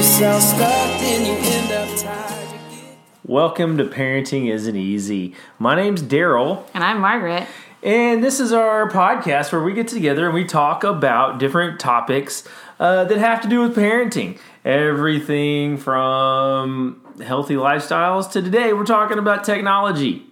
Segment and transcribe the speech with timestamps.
[0.00, 2.48] yourself stuck, then you end up tired.
[3.22, 5.34] Welcome to Parenting Isn't Easy.
[5.58, 7.46] My name's Daryl, And I'm Margaret.
[7.82, 12.48] and this is our podcast where we get together and we talk about different topics
[12.78, 14.38] uh, that have to do with parenting.
[14.64, 20.24] Everything from healthy lifestyles to today, we're talking about technology.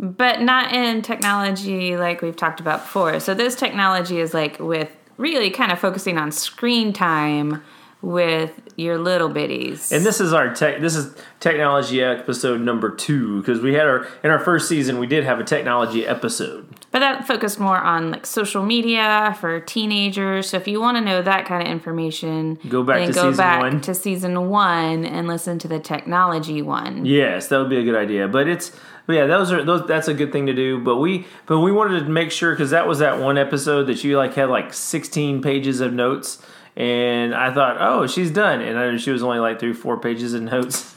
[0.00, 3.20] But not in technology like we've talked about before.
[3.20, 7.62] So this technology is like with really kind of focusing on screen time
[8.02, 9.92] with your little bitties.
[9.92, 10.80] And this is our tech.
[10.80, 15.06] This is technology episode number two because we had our in our first season we
[15.06, 16.66] did have a technology episode.
[16.90, 20.48] but that focused more on like social media for teenagers.
[20.50, 23.36] So if you want to know that kind of information, Go back to go season
[23.36, 23.80] back one.
[23.82, 27.04] to season one and listen to the technology one.
[27.06, 28.26] Yes, that would be a good idea.
[28.28, 28.72] But it's
[29.06, 29.86] but yeah, those are those.
[29.86, 30.78] That's a good thing to do.
[30.78, 34.02] But we but we wanted to make sure because that was that one episode that
[34.04, 36.40] you like had like sixteen pages of notes,
[36.76, 40.34] and I thought, oh, she's done, and I, she was only like through four pages
[40.34, 40.94] of notes,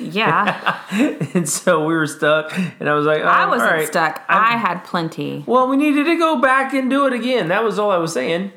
[0.00, 0.80] Yeah,
[1.34, 2.56] and so we were stuck.
[2.80, 3.86] And I was like, oh, I wasn't right.
[3.86, 4.24] stuck.
[4.28, 5.44] I had plenty.
[5.46, 7.48] Well, we needed to go back and do it again.
[7.48, 8.52] That was all I was saying.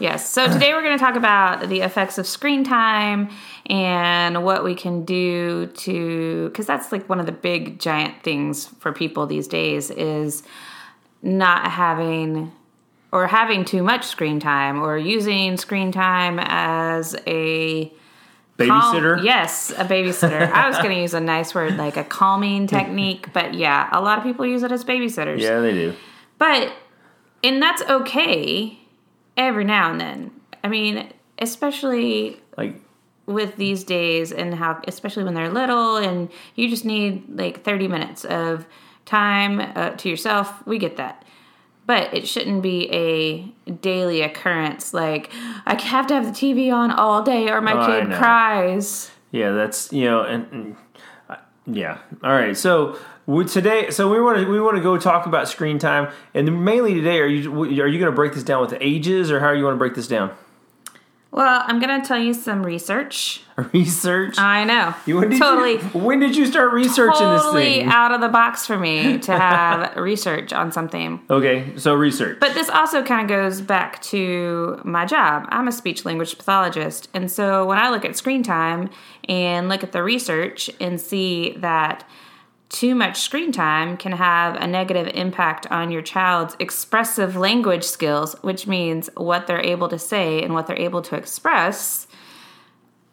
[0.00, 0.28] Yes.
[0.30, 3.30] So today we're going to talk about the effects of screen time
[3.66, 8.66] and what we can do to because that's like one of the big giant things
[8.66, 10.42] for people these days is
[11.22, 12.52] not having
[13.12, 17.86] or having too much screen time or using screen time as a
[18.58, 19.22] calm- Babysitter.
[19.22, 20.50] yes, a babysitter.
[20.50, 24.00] I was going to use a nice word like a calming technique, but yeah, a
[24.00, 25.38] lot of people use it as babysitters.
[25.40, 25.94] Yeah, they do.
[26.38, 26.72] But
[27.44, 28.78] and that's okay
[29.36, 30.30] every now and then.
[30.64, 32.80] I mean, especially Like
[33.26, 37.86] with these days and how especially when they're little and you just need like 30
[37.86, 38.66] minutes of
[39.04, 40.66] time uh, to yourself.
[40.66, 41.24] We get that.
[41.88, 45.32] But it shouldn't be a daily occurrence like
[45.64, 49.10] I have to have the TV on all day or my Oh, kid cries.
[49.30, 50.76] Yeah, that's you know, and, and
[51.30, 51.36] uh,
[51.66, 51.98] yeah.
[52.22, 55.48] All right, so we, today, so we want to we want to go talk about
[55.48, 58.74] screen time, and mainly today, are you are you going to break this down with
[58.82, 60.34] ages, or how are you want to break this down?
[61.30, 63.42] Well, I'm going to tell you some research.
[63.72, 64.38] Research.
[64.38, 64.94] I know.
[65.04, 65.72] You- when totally.
[65.72, 67.84] You, when did you start researching totally this thing?
[67.84, 71.20] Totally out of the box for me to have research on something.
[71.28, 72.38] Okay, so research.
[72.40, 75.46] But this also kind of goes back to my job.
[75.50, 77.08] I'm a speech language pathologist.
[77.12, 78.90] And so when I look at screen time
[79.28, 82.08] and look at the research and see that
[82.68, 88.34] too much screen time can have a negative impact on your child's expressive language skills,
[88.42, 92.06] which means what they're able to say and what they're able to express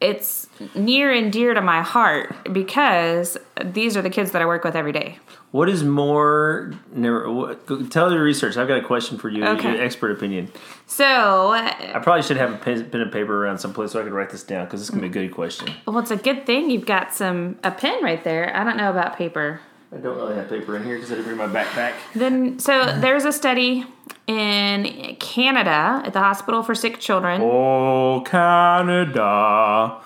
[0.02, 4.64] it's near and dear to my heart because these are the kids that I work
[4.64, 5.20] with every day.
[5.56, 6.74] What is more?
[6.92, 8.58] Never, what, go- tell your research.
[8.58, 9.46] I've got a question for you.
[9.46, 9.72] Okay.
[9.72, 10.52] Your expert opinion.
[10.86, 14.12] So, I probably should have a pen, pen and paper around someplace so I could
[14.12, 15.70] write this down because this is gonna be a good question.
[15.88, 18.54] well, it's a good thing you've got some a pen right there.
[18.54, 19.62] I don't know about paper.
[19.94, 21.94] I don't really have paper in here because I didn't bring my backpack.
[22.14, 23.86] Then, so there's a study
[24.28, 27.42] in Canada at the Hospital for Sick Children.
[27.42, 30.02] Oh, Canada.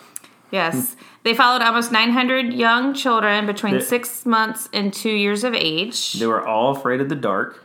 [0.51, 5.53] Yes, they followed almost 900 young children between The- six months and two years of
[5.53, 6.13] age.
[6.13, 7.63] They were all afraid of the dark.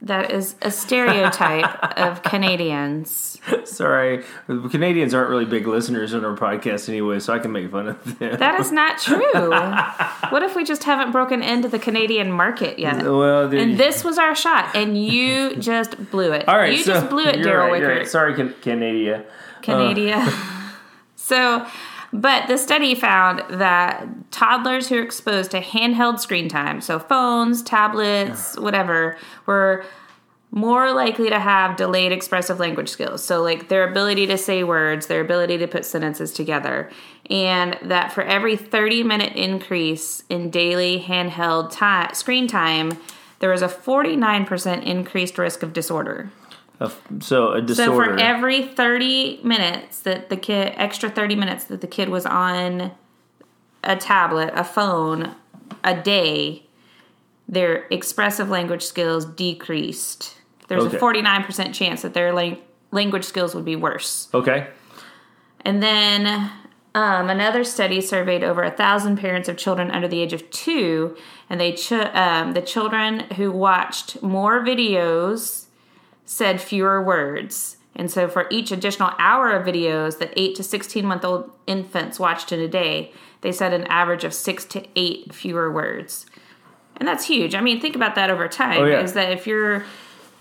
[0.00, 3.40] That is a stereotype of Canadians.
[3.64, 7.88] Sorry, Canadians aren't really big listeners on our podcast anyway, so I can make fun
[7.88, 8.38] of them.
[8.38, 9.50] That is not true.
[10.30, 13.02] what if we just haven't broken into the Canadian market yet?
[13.02, 16.46] well, And this was our shot, and you just blew it.
[16.48, 17.88] all right, you so just blew it, Daryl right, Wicker.
[17.88, 18.06] right.
[18.08, 19.24] Sorry, Can- Canada.
[19.26, 20.32] Uh, Canada.
[21.16, 21.66] so,
[22.12, 27.62] but the study found that toddlers who are exposed to handheld screen time, so phones,
[27.62, 29.84] tablets, whatever, were
[30.50, 33.22] more likely to have delayed expressive language skills.
[33.22, 36.90] So, like their ability to say words, their ability to put sentences together.
[37.28, 42.92] And that for every 30 minute increase in daily handheld ti screen time,
[43.40, 46.30] there was a 49% increased risk of disorder.
[47.20, 51.86] So a So for every 30 minutes that the kid, extra 30 minutes that the
[51.88, 52.92] kid was on
[53.82, 55.34] a tablet, a phone,
[55.82, 56.64] a day,
[57.48, 60.36] their expressive language skills decreased.
[60.68, 60.96] There's Okay.
[60.96, 62.58] a 49% chance that their lang-
[62.92, 64.28] language skills would be worse.
[64.34, 64.68] okay.
[65.64, 66.50] And then
[66.94, 71.16] um, another study surveyed over a thousand parents of children under the age of two,
[71.50, 75.64] and they ch- um, the children who watched more videos
[76.28, 77.78] said fewer words.
[77.96, 82.20] And so, for each additional hour of videos that 8 to 16 month old infants
[82.20, 86.26] watched in a day, they said an average of six to eight fewer words.
[86.98, 87.54] And that's huge.
[87.54, 88.82] I mean, think about that over time.
[88.82, 89.00] Oh, yeah.
[89.00, 89.84] Is that if you're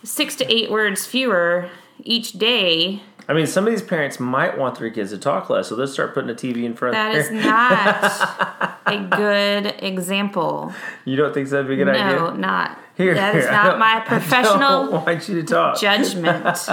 [0.04, 1.70] six to eight words fewer,
[2.04, 5.68] each day I mean, some of these parents might want their kids to talk less,
[5.68, 9.76] so they'll start putting a TV in front that of is their not a good
[9.84, 10.74] example.
[11.04, 12.16] You don't think that'd be a good No, idea?
[12.20, 12.80] No, not.
[12.98, 15.80] Here, that is not my I professional want you to talk.
[15.80, 16.58] judgment.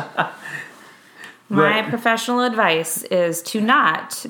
[1.50, 4.24] My professional advice is to not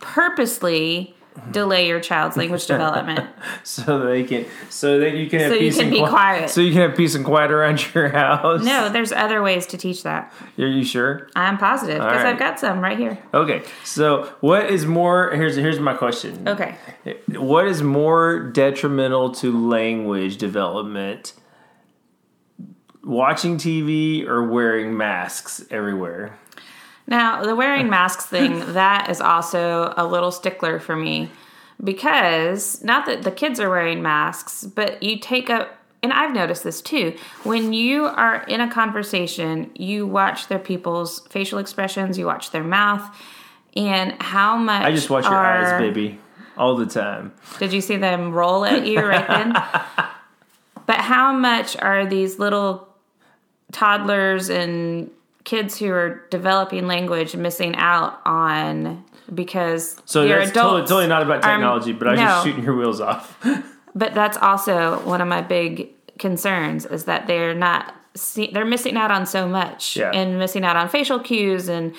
[0.00, 1.15] purposely
[1.50, 3.28] delay your child's language development.
[3.62, 6.08] so they can, so that you can have So you peace can and be qui-
[6.08, 6.50] quiet.
[6.50, 8.64] So you can have peace and quiet around your house.
[8.64, 10.32] No, there's other ways to teach that.
[10.58, 11.28] are you sure?
[11.36, 12.26] I'm positive because right.
[12.26, 13.18] I've got some right here.
[13.34, 15.30] Okay, so what is more?
[15.32, 16.48] Here's here's my question.
[16.48, 16.76] Okay.
[17.36, 21.32] What is more detrimental to language development?
[23.04, 26.36] Watching TV or wearing masks everywhere?
[27.06, 31.30] Now, the wearing masks thing, that is also a little stickler for me
[31.82, 36.64] because not that the kids are wearing masks, but you take up, and I've noticed
[36.64, 42.26] this too, when you are in a conversation, you watch their people's facial expressions, you
[42.26, 43.04] watch their mouth,
[43.76, 44.84] and how much.
[44.84, 46.18] I just watch your are- eyes, baby,
[46.56, 47.32] all the time.
[47.58, 49.52] Did you see them roll at you right then?
[50.86, 52.88] but how much are these little
[53.72, 55.10] toddlers and
[55.46, 59.02] kids who are developing language missing out on
[59.32, 62.26] because So your that's totally, adults totally not about are- technology, but I was no,
[62.26, 63.38] just shooting your wheels off.
[63.94, 65.88] But that's also one of my big
[66.18, 70.10] concerns is that they're not see, they're missing out on so much Yeah.
[70.10, 71.94] and missing out on facial cues and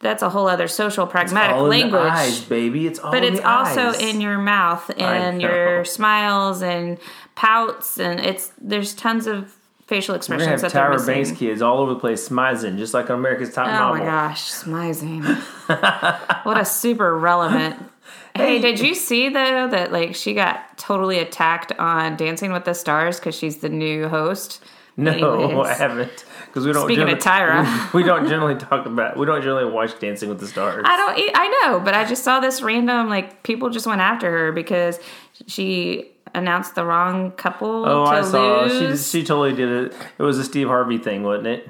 [0.00, 2.02] that's a whole other social pragmatic language.
[2.02, 2.86] eyes, baby.
[2.88, 4.00] It's all but it's also eyes.
[4.02, 6.98] in your mouth and your smiles and
[7.36, 9.55] pouts and it's there's tons of
[9.86, 11.06] facial We're expressions gonna have Tyra.
[11.06, 13.96] Banks kids all over the place, smizing just like on America's Top Oh Model.
[13.96, 15.24] Oh my gosh, smizing.
[16.44, 17.76] what a super relevant.
[18.36, 22.74] Hey, did you see though that like she got totally attacked on Dancing with the
[22.74, 24.62] Stars because she's the new host?
[24.98, 25.10] No,
[25.40, 25.66] Anyways.
[25.66, 26.86] I haven't because we don't.
[26.86, 27.92] Speaking of Tyra.
[27.94, 29.16] we, we don't generally talk about.
[29.16, 30.84] We don't generally watch Dancing with the Stars.
[30.86, 31.30] I don't.
[31.34, 35.00] I know, but I just saw this random like people just went after her because
[35.46, 38.62] she announced the wrong couple oh, to I saw.
[38.64, 39.10] lose.
[39.10, 39.94] She she totally did it.
[40.18, 41.68] It was a Steve Harvey thing, wasn't it?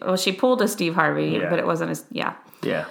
[0.00, 1.50] well, she pulled a Steve Harvey, Yeah.
[1.50, 2.34] but it wasn't as yeah.
[2.62, 2.86] Yeah.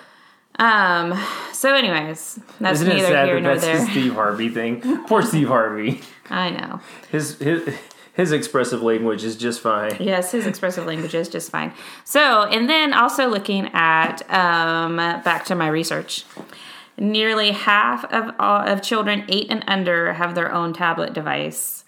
[0.60, 1.14] Um.
[1.54, 3.80] So, anyways, that's Isn't it neither sad here that nor that's there.
[3.80, 4.82] the Steve Harvey thing?
[5.08, 6.02] Poor Steve Harvey.
[6.30, 6.82] I know.
[7.12, 7.76] His his
[8.14, 9.96] his expressive language is just fine.
[10.00, 11.72] Yes, his expressive language is just fine.
[12.04, 16.26] So, and then also looking at um, back to my research,
[16.98, 21.84] nearly half of all, of children eight and under have their own tablet device.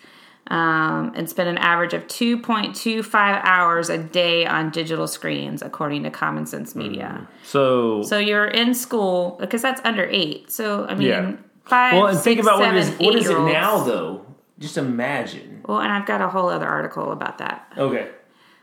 [0.47, 3.13] Um, and spend an average of 2.25
[3.43, 7.27] hours a day on digital screens, according to Common Sense Media.
[7.43, 10.49] So, So you're in school because that's under eight.
[10.49, 11.31] So I mean, Yeah.
[11.65, 11.93] five.
[11.93, 12.87] well, and think about what it is.
[12.87, 14.25] seven, What is it now, though?
[14.57, 15.61] Just imagine.
[15.67, 17.71] Well, and I've got a whole other article about that.
[17.77, 18.07] Okay.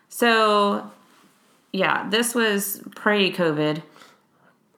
[0.08, 0.90] So,
[1.72, 3.82] yeah, this was pre-COVID.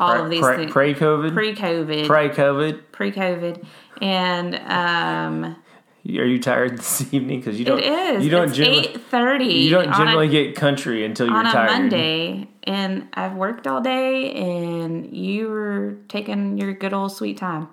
[0.00, 0.72] All of these Pre things.
[0.72, 1.32] pre COVID.
[1.32, 2.06] Pre-COVID.
[2.06, 2.82] Pre COVID.
[2.92, 3.64] Pre-COVID,
[4.00, 7.40] and um, Are you tired this evening?
[7.40, 7.80] Because you don't.
[7.80, 8.24] it is.
[8.24, 9.44] You don't eight thirty.
[9.46, 11.66] You don't generally a, get country until you're on a tired.
[11.70, 17.68] Monday, and I've worked all day, and you were taking your good old sweet time.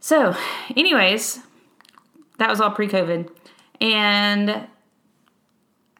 [0.00, 0.36] So,
[0.76, 1.40] anyways,
[2.38, 3.30] that was all pre-COVID,
[3.80, 4.66] and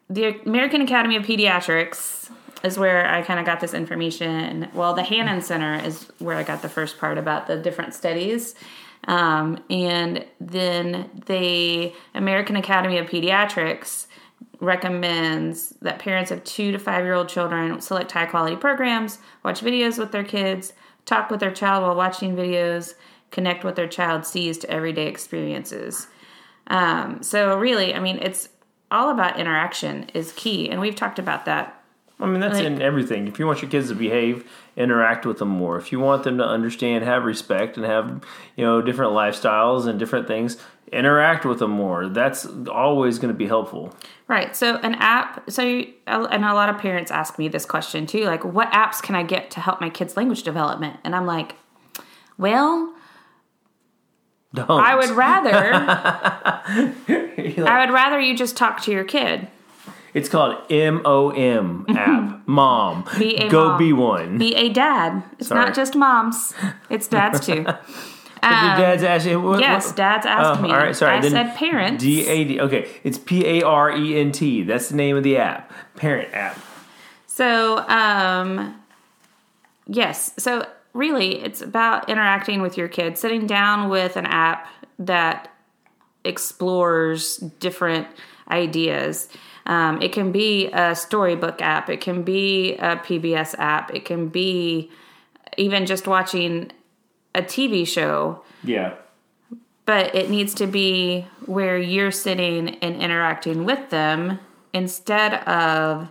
[0.07, 2.29] the American Academy of Pediatrics
[2.63, 4.69] is where I kind of got this information.
[4.73, 8.55] Well, the Hanen Center is where I got the first part about the different studies.
[9.07, 14.07] Um, and then the American Academy of Pediatrics
[14.59, 19.61] recommends that parents of two to five year old children select high quality programs, watch
[19.61, 20.73] videos with their kids,
[21.05, 22.93] talk with their child while watching videos,
[23.31, 26.07] connect what their child sees to everyday experiences.
[26.67, 28.49] Um, so really, I mean, it's
[28.91, 31.78] all about interaction is key, and we've talked about that.
[32.21, 33.27] I mean, that's Like- in everything.
[33.27, 34.43] If you want your kids to behave,
[34.75, 35.77] interact with them more.
[35.77, 38.21] If you want them to understand, have respect, and have
[38.55, 40.57] you know different lifestyles and different things,
[40.91, 42.07] interact with them more.
[42.09, 43.95] That's always going to be helpful.
[44.27, 44.55] Right.
[44.55, 45.49] So an app.
[45.49, 49.01] So you, and a lot of parents ask me this question too, like, what apps
[49.01, 50.97] can I get to help my kids' language development?
[51.05, 51.55] And I'm like,
[52.37, 52.93] well,
[54.53, 54.69] Don't.
[54.69, 55.71] I would rather
[57.07, 59.47] like, I would rather you just talk to your kid.
[60.13, 62.41] It's called M O M app.
[62.47, 63.77] Mom, Be a go mom.
[63.77, 64.37] be one.
[64.39, 65.23] Be a dad.
[65.37, 65.65] It's Sorry.
[65.65, 66.53] not just moms.
[66.89, 67.65] It's dads too.
[68.41, 69.35] Did Dad's actually?
[69.35, 70.71] What, yes, what- dads asked Oh, me.
[70.71, 71.17] All right, sorry.
[71.17, 72.01] I then said parents.
[72.01, 72.59] D A D.
[72.61, 74.63] Okay, it's P A R E N T.
[74.63, 75.71] That's the name of the app.
[75.97, 76.57] Parent app.
[77.27, 78.81] So, um,
[79.87, 80.31] yes.
[80.37, 84.67] So, really, it's about interacting with your kids, sitting down with an app
[84.99, 85.53] that
[86.23, 88.07] explores different
[88.49, 89.27] ideas.
[89.69, 91.91] Um, it can be a storybook app.
[91.91, 93.93] It can be a PBS app.
[93.93, 94.89] It can be
[95.57, 96.71] even just watching
[97.35, 98.41] a TV show.
[98.63, 98.95] Yeah.
[99.85, 104.39] But it needs to be where you're sitting and interacting with them
[104.73, 106.09] instead of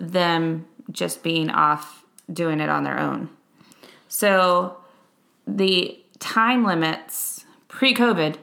[0.00, 3.30] them just being off doing it on their own.
[4.06, 4.76] So
[5.44, 8.36] the time limits pre COVID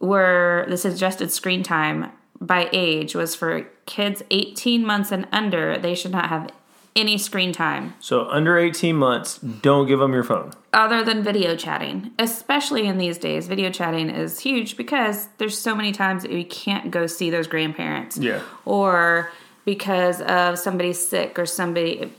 [0.00, 5.94] were the suggested screen time by age was for kids 18 months and under, they
[5.94, 6.50] should not have
[6.96, 10.52] any screen time So under 18 months, don't give them your phone.
[10.72, 12.10] other than video chatting.
[12.18, 16.44] Especially in these days, video chatting is huge because there's so many times that we
[16.44, 18.18] can't go see those grandparents.
[18.18, 18.42] Yeah.
[18.64, 19.30] Or
[19.64, 22.12] because of somebody sick or somebody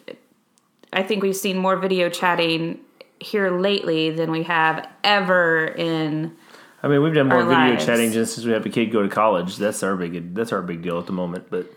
[0.93, 2.79] I think we've seen more video chatting
[3.19, 6.35] here lately than we have ever in
[6.83, 7.85] I mean, we've done more video lives.
[7.85, 9.57] chatting just since we have a kid go to college.
[9.57, 11.47] That's our big that's our big deal at the moment.
[11.49, 11.71] But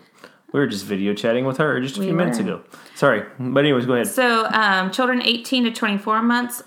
[0.52, 2.62] we were just video chatting with her just a We few minutes ago.
[2.94, 4.06] Sorry, but anyways, go ahead.
[4.06, 6.62] So, um, children 18 to 24 months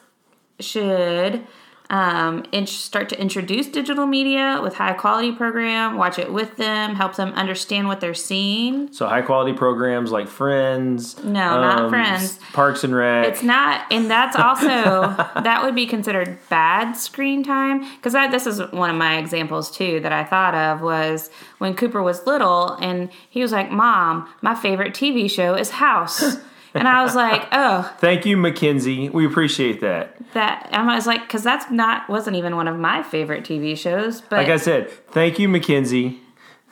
[0.60, 1.48] should
[1.90, 6.96] um, in- start to introduce digital media with high quality program, watch it with them,
[6.96, 8.92] help them understand what they're seeing.
[8.92, 11.18] So high quality programs like Friends.
[11.20, 12.40] um, No, not Friends.
[12.54, 13.28] Parks and Rec.
[13.28, 14.68] It's not, and that's also
[15.42, 20.00] that would be considered bad screen time because this is one of my examples too
[20.02, 21.30] that I thought of was
[21.60, 26.38] when Cooper was little and he was like, "Mom, my favorite TV show is House,"
[26.78, 29.10] and I was like, "Oh, Thank you, Mackenzie.
[29.10, 30.16] We appreciate that.
[30.34, 33.78] that and I was like, because that's not wasn't even one of my favorite TV
[33.78, 36.20] shows, but Like I said, thank you, Mackenzie.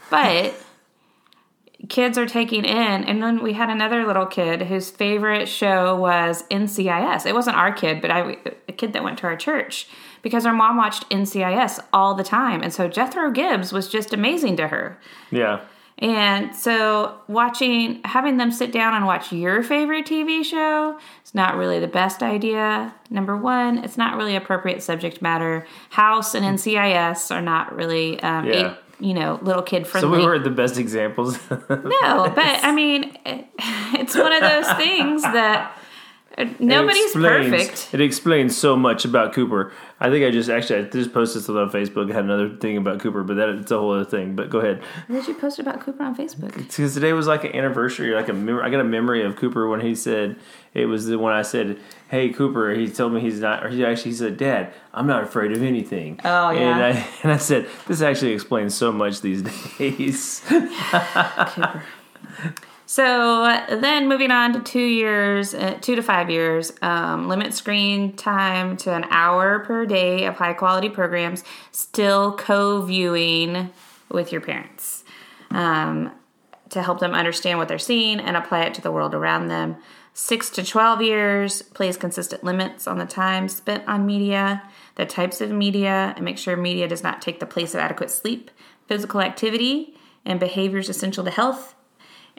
[0.10, 0.54] but
[1.90, 6.44] kids are taking in, and then we had another little kid whose favorite show was
[6.50, 7.26] NCIS.
[7.26, 9.88] It wasn't our kid, but I a kid that went to our church
[10.22, 14.58] because our mom watched NCIS all the time, and so Jethro Gibbs was just amazing
[14.58, 14.98] to her.
[15.32, 15.62] Yeah.
[16.00, 21.56] And so watching having them sit down and watch your favorite TV show is not
[21.56, 22.94] really the best idea.
[23.10, 25.66] Number one, it's not really appropriate subject matter.
[25.92, 28.54] House and NCIS are not really um, Yeah.
[28.54, 30.18] eight, you know, little kid friendly.
[30.18, 31.40] So we were the best examples.
[31.50, 33.48] no, but I mean, it-
[33.94, 35.78] it's one of those things that
[36.60, 37.94] nobody's It explains- perfect.
[37.94, 39.72] It explains so much about Cooper.
[40.00, 42.12] I think I just actually I just posted something on Facebook.
[42.12, 44.36] I had another thing about Cooper, but that it's a whole other thing.
[44.36, 44.82] But go ahead.
[45.08, 46.54] What did you post about Cooper on Facebook?
[46.58, 49.70] Because today was like an anniversary, like a mem- I got a memory of Cooper
[49.70, 50.36] when he said
[50.74, 53.86] it was the when I said, "Hey Cooper," he told me he's not, or he
[53.86, 56.60] actually said, "Dad, I'm not afraid of anything." Oh, yeah.
[56.60, 59.42] and I and I said, "This actually explains so much these
[59.78, 61.84] days." Cooper.
[62.96, 68.16] So then moving on to two years, uh, two to five years, um, limit screen
[68.16, 73.72] time to an hour per day of high quality programs, still co viewing
[74.08, 75.04] with your parents
[75.52, 76.10] um,
[76.70, 79.76] to help them understand what they're seeing and apply it to the world around them.
[80.14, 84.64] Six to 12 years, place consistent limits on the time spent on media,
[84.96, 88.10] the types of media, and make sure media does not take the place of adequate
[88.10, 88.52] sleep,
[88.88, 91.75] physical activity, and behaviors essential to health.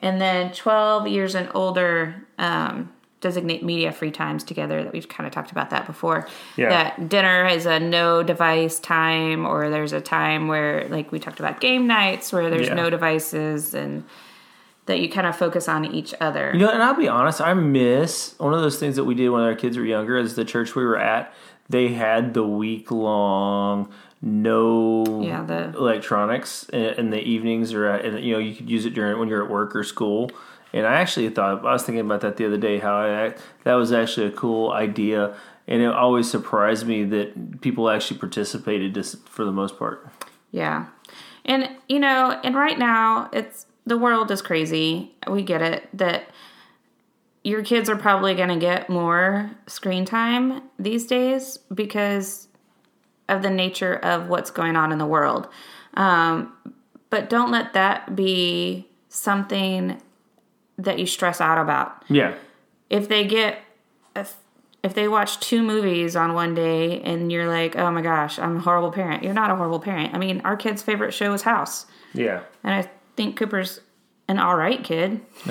[0.00, 5.26] And then 12 years and older, um, designate media free times together that we've kind
[5.26, 6.28] of talked about that before.
[6.56, 6.68] Yeah.
[6.68, 11.40] That dinner is a no device time, or there's a time where, like we talked
[11.40, 12.74] about game nights, where there's Yeah.
[12.74, 14.04] no devices and
[14.84, 16.52] that you kind of focus on each other.
[16.52, 19.30] You know, and I'll be honest, I miss one of those things that we did
[19.30, 20.16] when our kids were younger.
[20.18, 21.32] Is the church we were at?
[21.68, 23.88] They had the week long
[24.23, 28.70] no Yeah, the- electronics in, in the evenings, or uh, and, you know you could
[28.70, 30.30] use it during when you're at work or school.
[30.73, 32.78] And I actually thought I was thinking about that the other day.
[32.78, 35.35] How I, that was actually a cool idea,
[35.66, 40.08] and it always surprised me that people actually participated just for the most part.
[40.50, 40.87] Yeah.
[41.44, 45.14] And you know, and right now it's the world is crazy.
[45.30, 46.30] We get it that
[47.44, 52.45] your kids are probably going to get more screen time these days because
[53.28, 55.49] of the nature of what's going on in the world.
[55.95, 56.52] Um,
[57.11, 60.00] but don't let that be something
[60.78, 62.04] that you stress out about.
[62.09, 62.35] Yeah,
[62.90, 63.59] if they get
[64.14, 64.37] if,
[64.83, 68.56] if they watch two movies on one day and you're like oh my gosh i'm
[68.59, 69.23] a horrible parent.
[69.23, 70.14] You're not a horrible parent.
[70.14, 71.87] I mean our kid's favorite show is house.
[72.12, 72.42] Yeah.
[72.62, 73.80] and i think cooper's
[74.28, 75.21] an all right kid.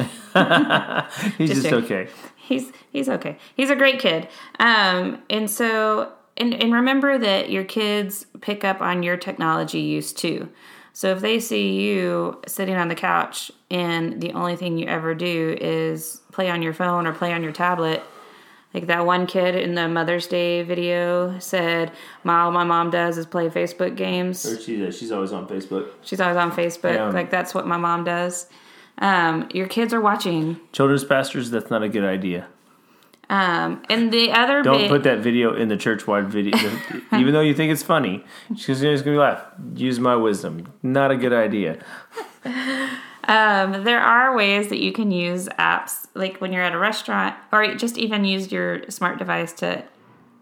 [1.37, 2.07] He's just, Just okay.
[2.35, 3.37] he's he's okay.
[3.55, 4.27] He's a great kid.
[4.59, 10.13] Um and so and, and remember that your kids pick up on your technology use
[10.13, 10.49] too
[10.93, 15.13] so if they see you sitting on the couch and the only thing you ever
[15.13, 18.03] do is play on your phone or play on your tablet
[18.75, 21.93] Like that one kid in the Mother's Day video said,
[22.25, 25.91] "All my mom does is play Facebook games." Or she, she's always on Facebook.
[26.01, 26.95] She's always on Facebook.
[26.95, 27.09] Yeah.
[27.09, 28.47] Like that's what my mom does.
[28.97, 30.59] Um, your kids are watching.
[30.73, 32.47] Children's pastors, that's not a good idea.
[33.29, 36.55] Um, and the other Don't bit, put that video in the church wide video.
[37.13, 38.23] Even though you think it's funny,
[38.55, 39.43] she's going to laugh.
[39.75, 40.71] Use my wisdom.
[40.83, 41.83] Not a good idea.
[43.27, 47.35] Um, there are ways that you can use apps, like when you're at a restaurant,
[47.51, 49.83] or just even use your smart device to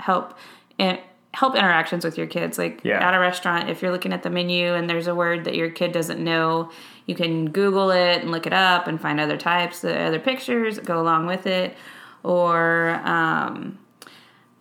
[0.01, 0.37] help
[0.77, 0.99] in,
[1.33, 2.57] help interactions with your kids.
[2.57, 2.99] Like Yeah.
[3.07, 5.69] at a restaurant, if you're looking at the menu and there's a word that your
[5.69, 6.71] kid doesn't know,
[7.05, 10.77] you can Google it and look it up and find other types, uh, other pictures
[10.79, 11.77] go along with it,
[12.23, 13.77] or um,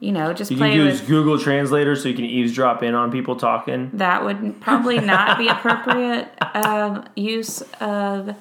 [0.00, 1.08] you know, just You play can use with.
[1.08, 3.90] Google Translator so you can eavesdrop in on people talking.
[3.94, 8.34] That would probably not be appropriate um, use of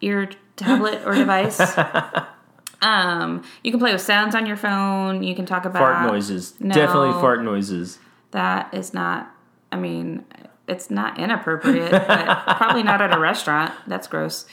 [0.00, 1.60] your tablet or device.
[2.80, 5.24] Um, you can play with sounds on your phone.
[5.24, 6.54] You can talk about Fart noises.
[6.60, 6.72] No.
[6.74, 7.98] Definitely fart noises.
[8.30, 9.34] That is not.
[9.72, 10.24] I mean,
[10.68, 13.72] it's not inappropriate, but probably not at a restaurant.
[13.88, 14.46] That's gross.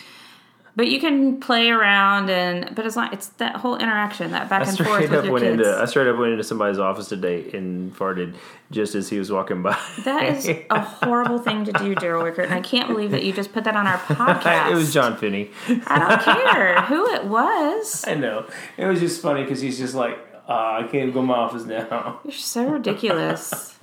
[0.77, 3.13] But you can play around and, but it's not.
[3.13, 5.65] It's that whole interaction, that back I and forth with your kids.
[5.65, 8.35] into I straight up went into somebody's office today and farted
[8.71, 9.79] just as he was walking by.
[10.03, 13.31] that is a horrible thing to do, Daryl Wicker, and I can't believe that you
[13.31, 14.71] just put that on our podcast.
[14.71, 15.49] it was John Finney.
[15.87, 18.03] I don't care who it was.
[18.05, 18.45] I know.
[18.75, 20.17] It was just funny because he's just like,
[20.49, 22.19] uh, I can't go to my office now.
[22.25, 23.77] You're so ridiculous.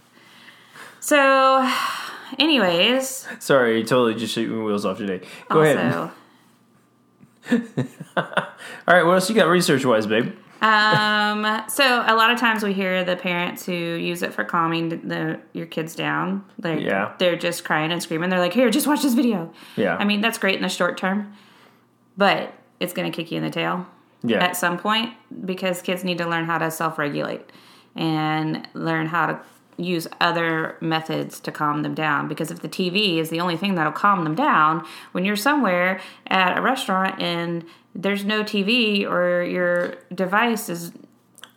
[1.00, 1.72] so,
[2.38, 5.26] anyways, Sorry, totally just shooting wheels off today.
[5.48, 6.10] Go also, ahead.
[8.16, 8.24] All
[8.86, 10.34] right, what else you got research wise, babe?
[10.60, 14.90] um, so a lot of times we hear the parents who use it for calming
[15.08, 16.44] the your kids down.
[16.62, 17.12] Like, Yeah.
[17.18, 18.30] they're just crying and screaming.
[18.30, 19.96] They're like, "Here, just watch this video." Yeah.
[19.96, 21.32] I mean, that's great in the short term,
[22.16, 23.86] but it's going to kick you in the tail.
[24.24, 24.38] Yeah.
[24.40, 25.10] at some point
[25.44, 27.40] because kids need to learn how to self regulate
[27.96, 29.40] and learn how to
[29.76, 32.28] use other methods to calm them down.
[32.28, 36.00] Because if the TV is the only thing that'll calm them down, when you're somewhere
[36.26, 37.64] at a restaurant and
[37.94, 40.92] there's no TV or your device is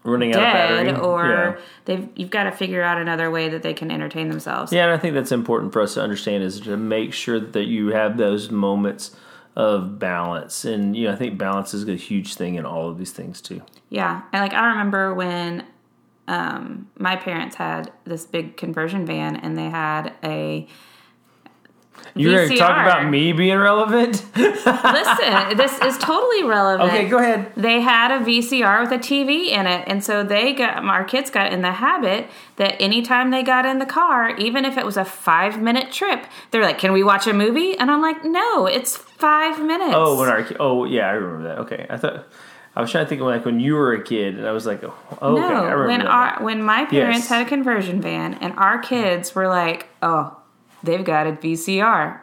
[0.04, 0.44] Running out of
[0.86, 0.96] battery.
[1.02, 1.64] or yeah.
[1.86, 4.72] they've you've got to figure out another way that they can entertain themselves.
[4.72, 7.64] Yeah, and I think that's important for us to understand is to make sure that
[7.66, 9.16] you have those moments
[9.56, 10.64] of balance.
[10.64, 13.42] And you know, I think balance is a huge thing in all of these things
[13.42, 13.62] too.
[13.90, 15.64] Yeah, and like I remember when
[16.28, 20.68] um, my parents had this big conversion van, and they had a.
[22.14, 24.24] You're to talk about me being relevant?
[24.36, 26.90] Listen, this is totally relevant.
[26.90, 27.52] okay, go ahead.
[27.58, 31.30] They had a VCR with a TV in it, and so they got our kids
[31.30, 34.98] got in the habit that anytime they got in the car, even if it was
[34.98, 38.66] a five minute trip, they're like, "Can we watch a movie?" And I'm like, "No,
[38.66, 41.58] it's five minutes." Oh, when our oh yeah, I remember that.
[41.60, 42.28] Okay, I thought
[42.76, 44.66] I was trying to think of like when you were a kid, and I was
[44.66, 46.08] like, oh, okay, I no, remember when that.
[46.08, 47.28] our when my parents Yes.
[47.30, 50.36] had a conversion van, and our kids were like, "Oh,
[50.84, 52.22] they've got a VCR."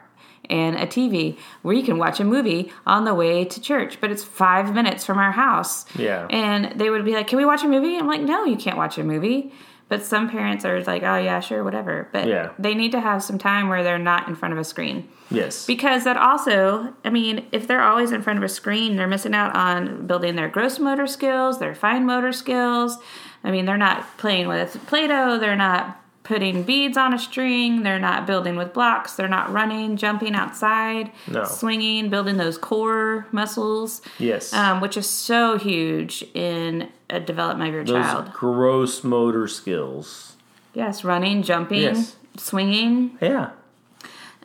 [0.51, 4.11] And a TV where you can watch a movie on the way to church, but
[4.11, 5.87] it's five minutes from our house.
[5.97, 6.27] Yeah.
[6.29, 7.97] And they would be like, Can we watch a movie?
[7.97, 9.53] I'm like, No, you can't watch a movie.
[9.93, 12.09] But some parents are like, Oh, yeah, sure, whatever.
[12.13, 12.49] But Yeah.
[12.59, 15.07] they need to have some time where they're not in front of a screen.
[15.31, 19.07] yes, Because that also, I mean, if they're always in front of a screen, they're
[19.07, 22.97] missing out on building their gross motor skills, their fine motor skills.
[23.45, 27.83] I mean, they're not playing with Play Doh, they're not putting beads on a string,
[27.83, 31.45] they're not building with blocks, they're not running, jumping outside, No.
[31.45, 34.55] swinging, building those core muscles, yes.
[34.55, 38.33] um, which is so huge in a development of your Those child.
[38.33, 40.37] gross motor skills.
[40.75, 42.17] Yes, running, jumping, Yes.
[42.37, 43.51] swinging, Yeah.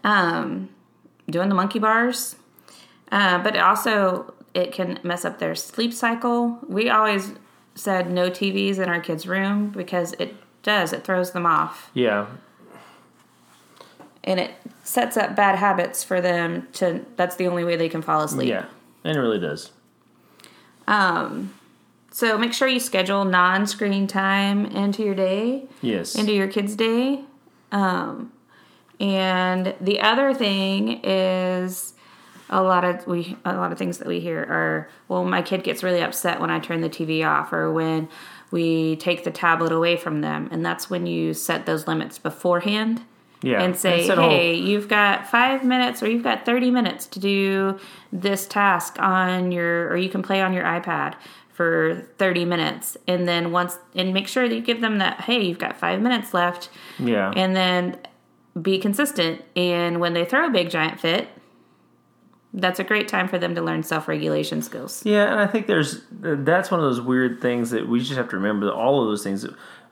[0.03, 0.69] um,
[1.29, 2.35] doing the monkey bars.
[3.11, 6.59] Uh, but it also it can mess up their sleep cycle.
[6.67, 7.33] We always
[7.75, 12.25] said no TVs in our kids' room because it does it throws them off Yeah.
[14.23, 14.51] and it
[14.83, 17.05] sets up bad habits for them to.
[17.15, 18.49] That's the only way they can fall asleep.
[18.49, 18.65] Yeah.
[19.05, 19.71] And it really does.
[20.87, 21.53] Um,
[22.17, 25.67] so make sure you schedule non-screen time into your day.
[25.83, 26.15] Yes.
[26.15, 27.23] into your kids' day.
[27.71, 28.31] Um,
[28.99, 31.93] and the other thing is
[32.49, 35.63] a lot of we a lot of things that we hear are well, my kid
[35.63, 38.09] gets really upset when I turn the TV off or when
[38.49, 43.03] we take the tablet away from them, and that's when you set those limits beforehand
[43.43, 43.61] yeah.
[43.61, 47.19] and say, that whole- hey, you've got five minutes or you've got 30 minutes to
[47.19, 47.79] do
[48.11, 51.13] this task on your, or you can play on your iPad
[51.57, 52.97] for 30 minutes.
[53.07, 55.99] And then once, and make sure that you give them that, hey, you've got five
[55.99, 56.69] minutes left.
[56.99, 57.33] yeah.
[57.35, 57.97] And then
[58.61, 59.43] be consistent.
[59.55, 61.29] And when they throw a big giant fit,
[62.53, 65.03] that's a great time for them to learn self-regulation skills.
[65.03, 68.29] Yeah, and I think there's that's one of those weird things that we just have
[68.29, 69.45] to remember that all of those things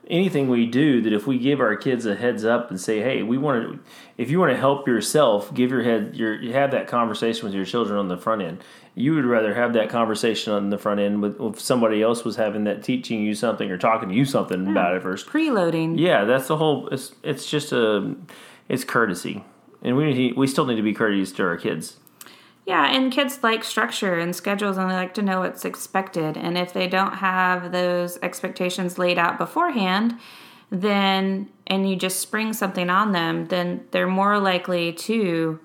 [0.08, 3.22] anything we do that if we give our kids a heads up and say, "Hey,
[3.22, 3.78] we want to
[4.16, 7.54] if you want to help yourself, give your head your you have that conversation with
[7.54, 8.62] your children on the front end.
[8.94, 12.36] You would rather have that conversation on the front end with if somebody else was
[12.36, 15.26] having that teaching you something or talking to you something about it first.
[15.26, 15.98] Preloading.
[15.98, 18.14] Yeah, that's the whole it's it's just a
[18.68, 19.44] it's courtesy.
[19.82, 21.98] And we need, we still need to be courteous to our kids.
[22.66, 26.36] Yeah, and kids like structure and schedules and they like to know what's expected.
[26.36, 30.18] And if they don't have those expectations laid out beforehand,
[30.70, 35.60] then and you just spring something on them, then they're more likely to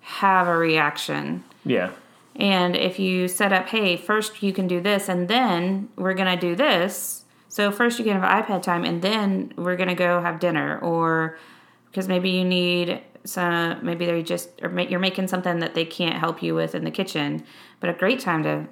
[0.00, 1.42] have a reaction.
[1.64, 1.90] Yeah.
[2.36, 6.32] And if you set up, hey, first you can do this and then we're going
[6.32, 7.24] to do this.
[7.48, 10.78] So first you can have iPad time and then we're going to go have dinner
[10.78, 11.38] or
[11.86, 16.16] because maybe you need some maybe they're just or you're making something that they can't
[16.16, 17.42] help you with in the kitchen
[17.80, 18.66] but a great time to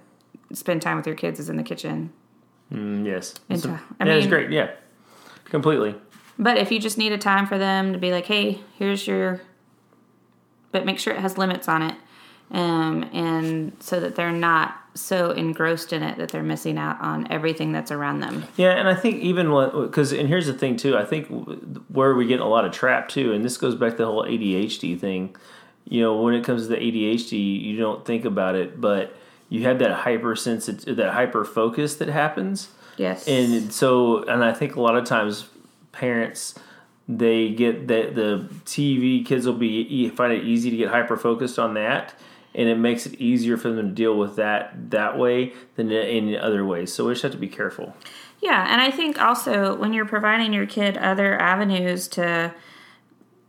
[0.52, 2.12] spend time with your kids is in the kitchen.
[2.70, 3.34] Mm, yes.
[3.48, 4.70] And it's, to, I mean, it's great yeah.
[5.44, 5.94] Completely.
[6.38, 9.40] But if you just need a time for them to be like hey here's your
[10.70, 11.96] but make sure it has limits on it
[12.50, 17.30] um, and so that they're not so engrossed in it that they're missing out on
[17.30, 18.44] everything that's around them.
[18.56, 19.48] Yeah, and I think even
[19.82, 20.96] because and here's the thing too.
[20.96, 21.28] I think
[21.88, 24.24] where we get a lot of trap too, and this goes back to the whole
[24.24, 25.34] ADHD thing.
[25.88, 29.16] You know, when it comes to the ADHD, you don't think about it, but
[29.48, 32.68] you have that hypersensitive, that hyper focus that happens.
[32.96, 33.26] Yes.
[33.26, 35.48] And so, and I think a lot of times
[35.92, 36.54] parents
[37.08, 41.58] they get that the TV kids will be find it easy to get hyper focused
[41.58, 42.14] on that
[42.54, 46.36] and it makes it easier for them to deal with that that way than in
[46.36, 46.92] other ways.
[46.92, 47.96] So we just have to be careful.
[48.40, 52.54] Yeah, and I think also when you're providing your kid other avenues to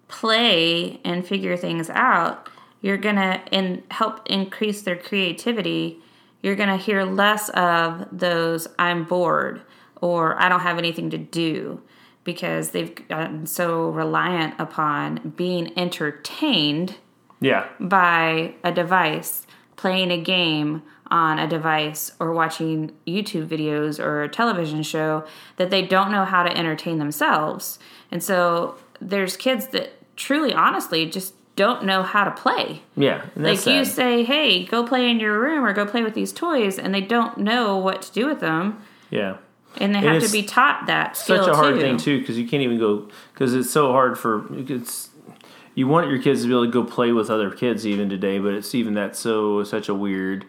[0.08, 2.48] play and figure things out,
[2.82, 6.00] you're gonna and help increase their creativity.
[6.42, 9.62] You're gonna hear less of those "I'm bored"
[10.02, 11.82] or "I don't have anything to do."
[12.24, 16.96] Because they've gotten so reliant upon being entertained
[17.44, 17.68] yeah.
[17.80, 24.30] by a device, playing a game on a device or watching YouTube videos or a
[24.30, 25.24] television show
[25.58, 27.78] that they don't know how to entertain themselves.
[28.10, 32.82] And so there's kids that truly honestly just don't know how to play.
[32.96, 33.26] Yeah.
[33.36, 33.76] Like sad.
[33.76, 36.96] you say, "Hey, go play in your room or go play with these toys," and
[36.96, 38.82] they don't know what to do with them.
[39.12, 39.38] Yeah.
[39.78, 41.82] And they have to be taught that skill Such a hard too.
[41.82, 45.10] thing too because you can't even go because it's so hard for it's
[45.76, 48.40] you want your kids to be able to go play with other kids even today,
[48.40, 50.46] but it's even that so such a weird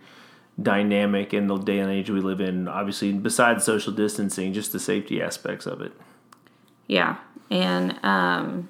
[0.61, 2.69] dynamic in the day and age we live in.
[2.69, 5.93] Obviously, besides social distancing, just the safety aspects of it.
[6.87, 7.17] Yeah,
[7.51, 8.69] and um,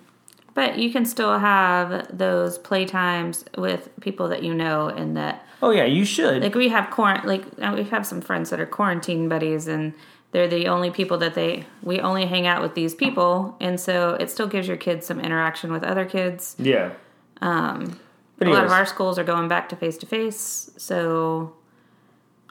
[0.54, 5.70] but you can still have those playtimes with people that you know, and that Oh
[5.70, 6.42] yeah, you should.
[6.42, 9.94] like we have quarant like uh, we have some friends that are quarantine buddies, and
[10.32, 14.14] they're the only people that they we only hang out with these people, and so
[14.14, 16.56] it still gives your kids some interaction with other kids.
[16.58, 16.92] yeah.
[17.40, 17.98] Um,
[18.38, 21.54] but A lot of our schools are going back to face to face, so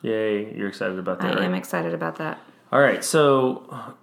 [0.02, 1.46] yay, you're excited about I that, right?
[1.46, 2.40] am excited about that.
[2.72, 3.96] All right, so.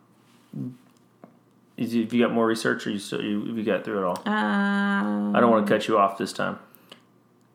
[1.76, 4.04] Is, have you got more research, or you still you, have you got through it
[4.04, 4.18] all?
[4.26, 6.58] Um, I don't want to cut you off this time.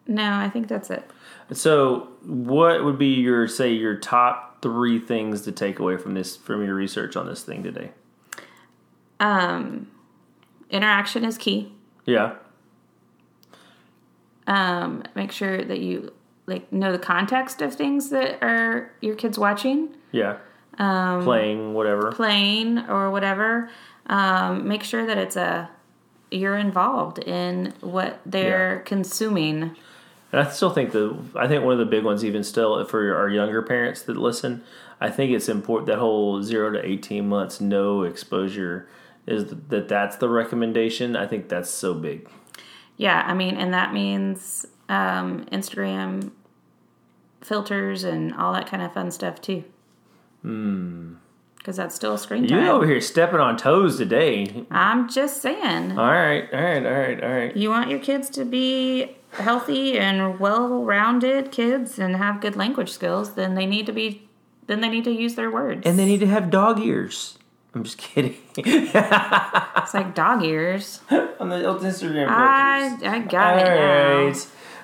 [0.07, 1.07] no, I think that's it.
[1.51, 6.35] So, what would be your say your top three things to take away from this
[6.35, 7.91] from your research on this thing today?
[9.19, 9.91] Um,
[10.69, 11.71] interaction is key.
[12.05, 12.35] Yeah,
[14.47, 16.13] um, make sure that you
[16.45, 20.37] like know the context of things that are your kids watching yeah,
[20.77, 22.11] um, playing whatever.
[22.11, 23.69] playing or whatever
[24.07, 25.69] um, make sure that it's a
[26.31, 29.75] you're involved in what they're consuming
[30.35, 33.15] And I still think the I think one of the big ones, even still for
[33.15, 34.63] our younger parents that listen,
[34.99, 38.87] I think it's important that whole zero to eighteen months no exposure
[39.25, 41.15] is that that's the recommendation.
[41.15, 42.27] I think that's so big.
[42.97, 46.31] yeah i mean and that means um, instagram
[47.41, 49.63] filters and all that kind of fun stuff too
[50.41, 51.15] Hmm.
[51.57, 52.63] because that's still screen time.
[52.63, 54.65] You over here stepping on toes today.
[54.71, 57.57] i'm just saying All right, all right, all right, all right.
[57.57, 63.35] You want your kids to be healthy and well-rounded kids and have good language skills,
[63.35, 64.27] then they need to be
[64.67, 65.83] then they need to use their words.
[65.85, 67.37] And they need to have dog ears.
[67.75, 68.35] I'm just kidding.
[68.57, 71.01] it's like dog ears.
[71.39, 72.97] on the old Instagram I.
[73.03, 74.33] I got it All now.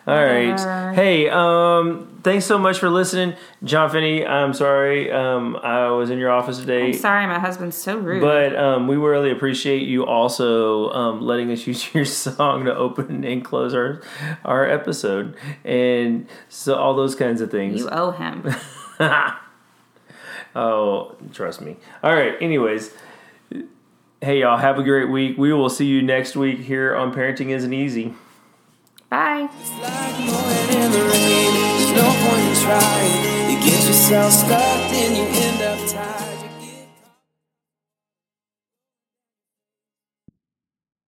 [0.07, 0.95] All right.
[0.95, 4.25] Hey, um, thanks so much for listening, John Finney.
[4.25, 6.87] I'm sorry, um, I was in your office today.
[6.87, 8.19] I'm sorry, my husband's so rude.
[8.19, 13.23] But um, we really appreciate you also um, letting us use your song to open
[13.23, 14.01] and close our
[14.43, 17.81] our episode, and so all those kinds of things.
[17.81, 18.43] you owe him.
[20.55, 21.77] oh, trust me.
[22.03, 22.35] All right.
[22.41, 22.91] Anyways,
[24.19, 25.37] hey y'all, have a great week.
[25.37, 28.15] We will see you next week here on Parenting Isn't Easy.
[29.11, 29.49] Bye.